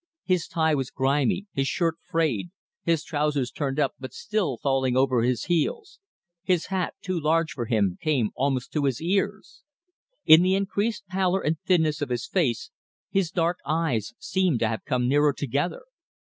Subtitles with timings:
[0.25, 2.49] His tie was grimy; his shirt frayed;
[2.83, 5.99] his trousers turned up, but still falling over his heels;
[6.41, 9.61] his hat, too large for him, came almost to his ears.
[10.25, 12.71] In the increased pallor and thinness of his face,
[13.11, 15.83] his dark eyes seemed to have come nearer together.